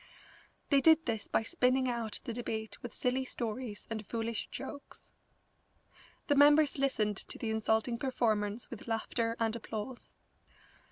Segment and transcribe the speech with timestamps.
[0.71, 5.13] They did this by spinning out the debate with silly stories and foolish jokes.
[6.25, 10.15] The members listened to the insulting performance with laughter and applause.